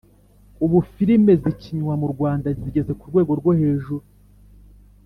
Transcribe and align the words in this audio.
ubu 0.63 0.77
filime 0.93 1.33
zikinywa 1.43 1.93
murwanda 2.01 2.47
zigeze 2.59 2.91
kurwego 2.99 3.31
rwo 3.39 3.51
hejuru 3.59 4.05